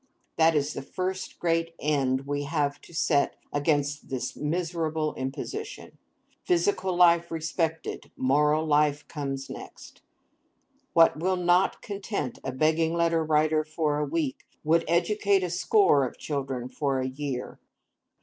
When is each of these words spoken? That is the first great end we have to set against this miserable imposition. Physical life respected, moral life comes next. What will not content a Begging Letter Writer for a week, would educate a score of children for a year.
That 0.35 0.55
is 0.55 0.73
the 0.73 0.81
first 0.81 1.37
great 1.37 1.75
end 1.79 2.25
we 2.25 2.45
have 2.45 2.81
to 2.81 2.91
set 2.91 3.35
against 3.53 4.09
this 4.09 4.35
miserable 4.35 5.13
imposition. 5.13 5.99
Physical 6.43 6.95
life 6.95 7.29
respected, 7.29 8.09
moral 8.17 8.65
life 8.65 9.07
comes 9.07 9.47
next. 9.47 10.01
What 10.93 11.19
will 11.19 11.37
not 11.37 11.83
content 11.83 12.39
a 12.43 12.51
Begging 12.51 12.95
Letter 12.95 13.23
Writer 13.23 13.63
for 13.63 13.99
a 13.99 14.03
week, 14.05 14.47
would 14.63 14.85
educate 14.87 15.43
a 15.43 15.51
score 15.51 16.03
of 16.03 16.17
children 16.17 16.67
for 16.67 16.99
a 16.99 17.07
year. 17.07 17.59